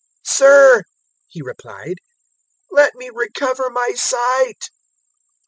"Sir," 0.25 0.81
he 1.27 1.43
replied, 1.43 1.97
"let 2.71 2.95
me 2.95 3.11
recover 3.13 3.69
my 3.69 3.91
sight." 3.95 4.71